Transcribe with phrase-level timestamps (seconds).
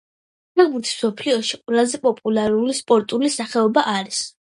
[0.59, 4.23] ფეხბურთი მსოფლიოში ყველაზე პოპულარული სპორტული სახეობა არის